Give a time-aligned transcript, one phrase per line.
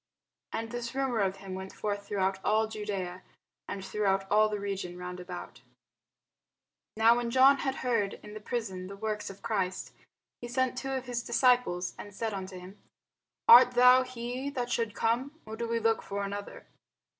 [0.51, 3.21] And this rumour of him went forth throughout all Judæa,
[3.67, 5.61] and throughout all the region round about.
[6.97, 6.97] [Sidenote: St.
[6.97, 9.93] Matthew 11] Now when John had heard in the prison the works of Christ,
[10.41, 12.79] he sent two of his disciples, and said unto him,
[13.47, 16.65] Art thou he that should come, or do we look for another?